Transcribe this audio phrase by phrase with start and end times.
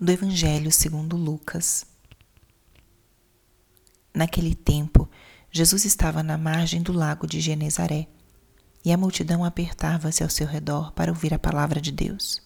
[0.00, 1.84] do Evangelho segundo Lucas.
[4.14, 5.08] Naquele tempo,
[5.50, 8.06] Jesus estava na margem do lago de Genezaré
[8.84, 12.40] e a multidão apertava-se ao seu redor para ouvir a palavra de Deus.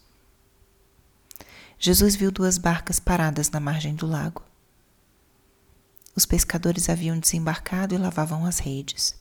[1.78, 4.42] Jesus viu duas barcas paradas na margem do lago.
[6.16, 9.14] Os pescadores haviam desembarcado e lavavam as redes.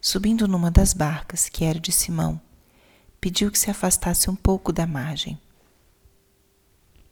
[0.00, 2.40] Subindo numa das barcas, que era de Simão,
[3.20, 5.40] pediu que se afastasse um pouco da margem.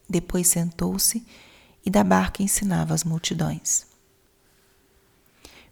[0.09, 1.25] Depois sentou-se
[1.85, 3.85] e da barca ensinava as multidões.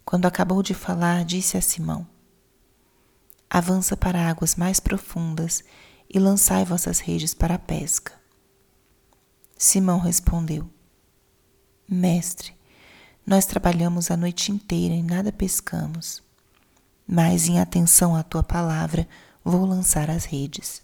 [0.04, 2.06] Quando acabou de falar, disse a Simão:
[3.48, 5.64] Avança para águas mais profundas
[6.08, 8.12] e lançai vossas redes para a pesca.
[9.56, 10.68] Simão respondeu:
[11.88, 12.56] Mestre,
[13.26, 16.22] nós trabalhamos a noite inteira e nada pescamos,
[17.06, 19.08] mas em atenção à tua palavra
[19.42, 20.83] vou lançar as redes.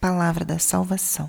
[0.00, 1.28] Palavra da Salvação.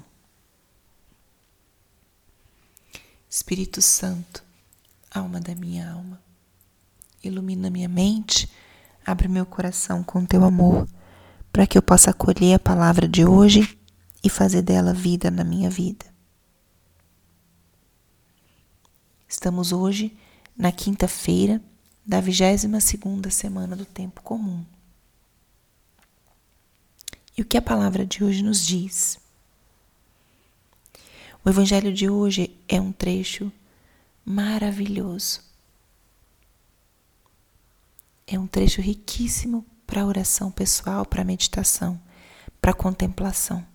[3.28, 4.44] Espírito Santo,
[5.10, 6.22] alma da minha alma,
[7.24, 8.48] ilumina minha mente,
[9.04, 10.88] abre meu coração com teu amor,
[11.52, 13.76] para que eu possa acolher a palavra de hoje
[14.24, 16.06] e fazer dela vida na minha vida.
[19.28, 20.16] Estamos hoje
[20.56, 21.60] na quinta-feira
[22.06, 24.64] da 22 segunda semana do tempo comum.
[27.40, 29.18] E o que a palavra de hoje nos diz?
[31.42, 33.50] O evangelho de hoje é um trecho
[34.26, 35.40] maravilhoso.
[38.28, 41.98] É um trecho riquíssimo para oração pessoal, para meditação,
[42.60, 43.66] para contemplação.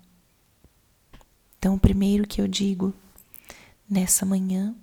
[1.58, 2.92] Então, o primeiro que eu digo
[3.88, 4.76] nessa manhã,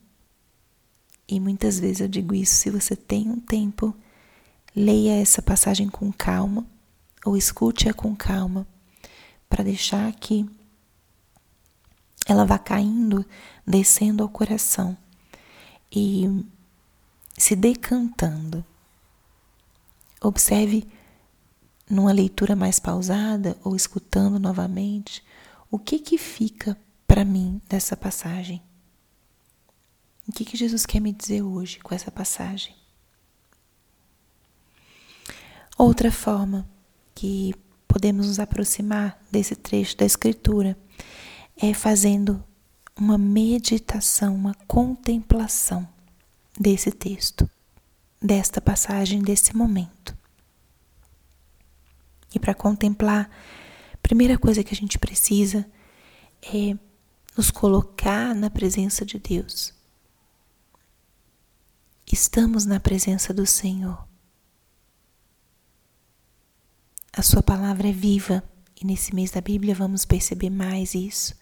[1.28, 3.96] e muitas vezes eu digo isso, se você tem um tempo,
[4.76, 6.66] leia essa passagem com calma
[7.26, 8.68] ou escute-a com calma,
[9.50, 10.50] para deixar que
[12.26, 13.26] ela vá caindo,
[13.66, 14.98] descendo ao coração
[15.92, 16.46] e
[17.38, 18.64] se decantando.
[20.22, 20.88] Observe
[21.90, 25.24] numa leitura mais pausada ou escutando novamente
[25.70, 28.62] o que que fica para mim dessa passagem.
[30.28, 32.76] O que que Jesus quer me dizer hoje com essa passagem?
[35.78, 36.70] Outra forma
[37.14, 37.54] que
[37.88, 40.78] podemos nos aproximar desse trecho da Escritura
[41.58, 42.44] é fazendo
[42.98, 45.88] uma meditação, uma contemplação
[46.60, 47.50] desse texto,
[48.22, 50.16] desta passagem, desse momento.
[52.34, 53.30] E para contemplar,
[53.94, 55.66] a primeira coisa que a gente precisa
[56.42, 56.78] é
[57.36, 59.74] nos colocar na presença de Deus.
[62.12, 64.11] Estamos na presença do Senhor.
[67.14, 68.42] A Sua palavra é viva
[68.80, 71.36] e nesse mês da Bíblia vamos perceber mais isso.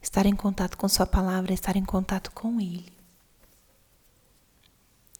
[0.00, 2.90] Estar em contato com Sua palavra estar em contato com Ele.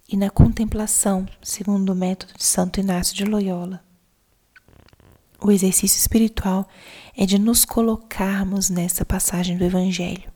[0.08, 3.84] E na contemplação, segundo o método de Santo Inácio de Loyola,
[5.42, 6.66] o exercício espiritual
[7.14, 10.32] é de nos colocarmos nessa passagem do Evangelho.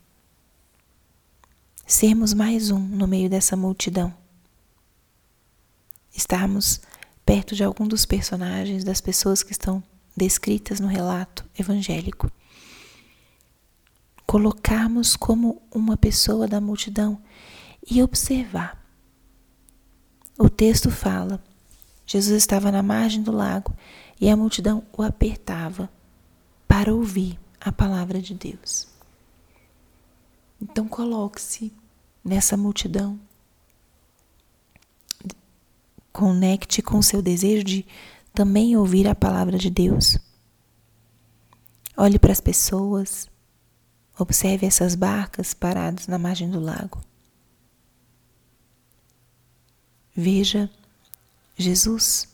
[1.86, 4.14] Sermos mais um no meio dessa multidão.
[6.14, 6.82] Estarmos
[7.28, 9.84] perto de algum dos personagens, das pessoas que estão
[10.16, 12.32] descritas no relato evangélico.
[14.26, 17.20] Colocarmos como uma pessoa da multidão
[17.86, 18.82] e observar.
[20.38, 21.38] O texto fala:
[22.06, 23.74] Jesus estava na margem do lago
[24.18, 25.90] e a multidão o apertava
[26.66, 28.88] para ouvir a palavra de Deus.
[30.62, 31.74] Então coloque-se
[32.24, 33.20] nessa multidão
[36.18, 37.86] conecte com seu desejo de
[38.34, 40.18] também ouvir a palavra de Deus.
[41.96, 43.28] Olhe para as pessoas,
[44.18, 47.00] observe essas barcas paradas na margem do lago.
[50.12, 50.68] Veja
[51.56, 52.26] Jesus.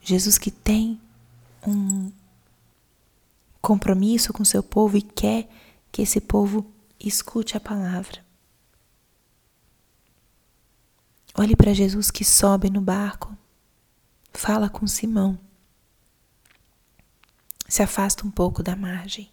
[0.00, 0.98] Jesus que tem
[1.66, 2.10] um
[3.60, 5.46] compromisso com seu povo e quer
[5.92, 6.64] que esse povo
[6.98, 8.23] escute a palavra.
[11.36, 13.36] Olhe para Jesus que sobe no barco,
[14.32, 15.36] fala com Simão,
[17.66, 19.28] se afasta um pouco da margem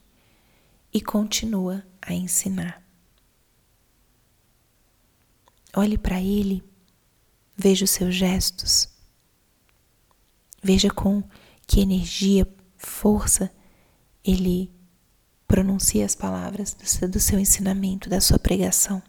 [0.92, 2.82] e continua a ensinar.
[5.76, 6.64] Olhe para ele,
[7.56, 8.90] veja os seus gestos,
[10.62, 11.24] veja com
[11.68, 13.54] que energia, força
[14.24, 14.74] ele
[15.48, 19.04] pronuncia as palavras do seu, do seu ensinamento, da sua pregação.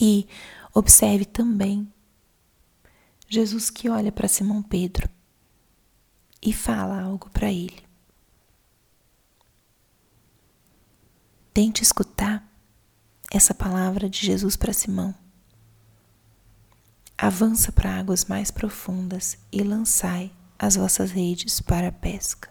[0.00, 0.26] E
[0.72, 1.92] observe também
[3.28, 5.08] Jesus que olha para Simão Pedro
[6.40, 7.84] e fala algo para ele.
[11.52, 12.48] Tente escutar
[13.30, 15.14] essa palavra de Jesus para Simão.
[17.18, 22.50] Avança para águas mais profundas e lançai as vossas redes para a pesca.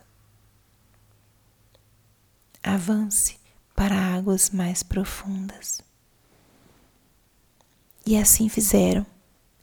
[2.61, 3.39] Avance
[3.75, 5.88] para águas mais profundas.
[8.05, 9.05] E assim fizeram,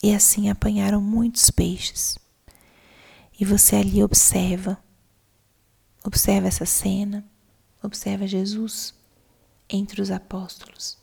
[0.03, 2.19] e assim apanharam muitos peixes.
[3.39, 4.83] E você ali observa,
[6.05, 7.29] observa essa cena,
[7.83, 8.95] observa Jesus
[9.69, 10.97] entre os apóstolos,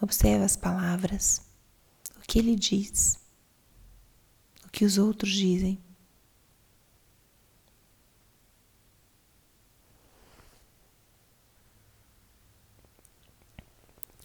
[0.00, 1.42] observa as palavras,
[2.16, 3.18] o que ele diz,
[4.64, 5.78] o que os outros dizem.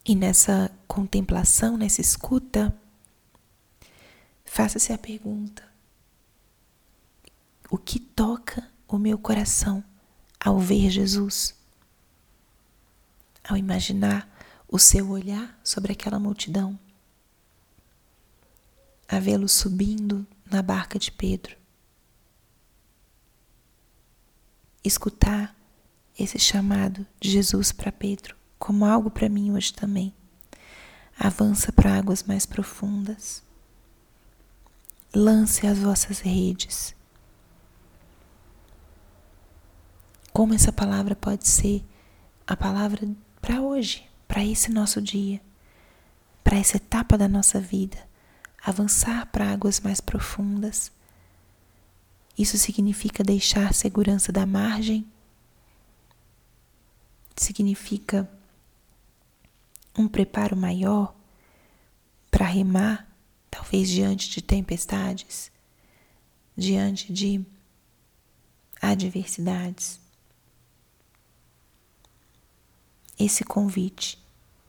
[0.04, 2.78] E nessa contemplação, nessa escuta,
[4.44, 5.64] faça-se a pergunta:
[7.70, 9.82] o que toca o meu coração
[10.38, 11.56] ao ver Jesus?
[13.42, 14.30] Ao imaginar
[14.68, 16.78] o seu olhar sobre aquela multidão,
[19.08, 21.56] a vê-lo subindo na barca de Pedro,
[24.84, 25.56] escutar
[26.20, 30.14] esse chamado de Jesus para Pedro como algo para mim hoje também.
[31.24, 33.44] Avança para águas mais profundas.
[35.14, 36.96] Lance as vossas redes.
[40.34, 41.86] Como essa palavra pode ser
[42.48, 43.08] a palavra
[43.40, 45.40] para hoje, para esse nosso dia,
[46.44, 48.00] para essa etapa da nossa vida,
[48.66, 50.92] avançar para águas mais profundas.
[52.36, 55.06] Isso significa deixar segurança da margem,
[57.36, 58.28] significa
[59.98, 61.14] um preparo maior
[62.30, 63.08] para remar,
[63.50, 65.52] talvez diante de tempestades,
[66.56, 67.46] diante de
[68.82, 70.00] adversidades.
[73.20, 74.18] Esse convite,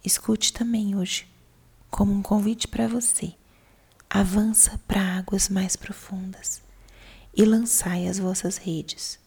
[0.04, 1.26] escute também hoje
[1.90, 3.34] como um convite para você.
[4.10, 6.60] Avança para águas mais profundas
[7.34, 9.18] e lançai as vossas redes.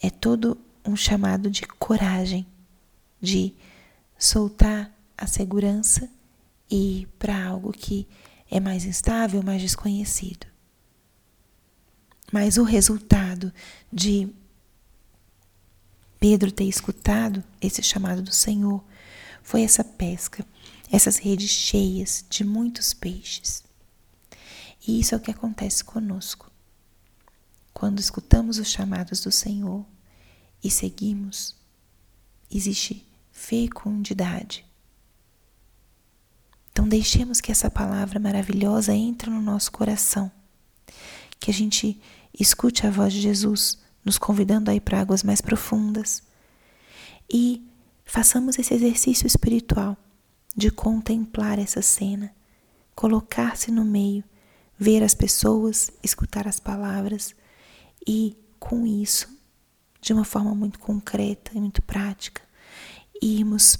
[0.00, 2.46] É todo um chamado de coragem
[3.24, 3.54] de
[4.18, 6.08] soltar a segurança
[6.70, 8.06] e ir para algo que
[8.50, 10.46] é mais instável, mais desconhecido.
[12.32, 13.52] Mas o resultado
[13.92, 14.28] de
[16.18, 18.82] Pedro ter escutado esse chamado do Senhor
[19.42, 20.44] foi essa pesca,
[20.90, 23.62] essas redes cheias de muitos peixes.
[24.86, 26.50] E isso é o que acontece conosco.
[27.72, 29.84] Quando escutamos os chamados do Senhor
[30.62, 31.54] e seguimos,
[32.50, 34.64] existe fecundidade.
[36.70, 40.30] Então, deixemos que essa palavra maravilhosa entre no nosso coração,
[41.38, 42.00] que a gente
[42.32, 46.22] escute a voz de Jesus nos convidando a ir para águas mais profundas
[47.30, 47.62] e
[48.04, 49.96] façamos esse exercício espiritual
[50.56, 52.34] de contemplar essa cena,
[52.94, 54.24] colocar-se no meio,
[54.78, 57.34] ver as pessoas, escutar as palavras
[58.06, 59.28] e, com isso,
[60.00, 62.42] de uma forma muito concreta e muito prática,
[63.24, 63.78] irmos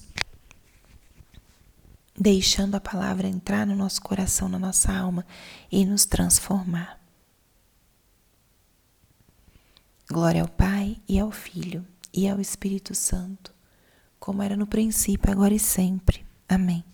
[2.18, 5.26] deixando a palavra entrar no nosso coração, na nossa alma
[5.70, 6.98] e nos transformar.
[10.08, 13.52] Glória ao Pai e ao Filho e ao Espírito Santo,
[14.18, 16.24] como era no princípio, agora e sempre.
[16.48, 16.84] Amém.